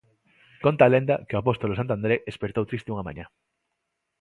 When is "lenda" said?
0.93-1.21